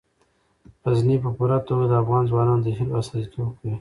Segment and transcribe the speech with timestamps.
[0.87, 3.69] غزني په پوره توګه د افغان ځوانانو د هیلو استازیتوب کوي.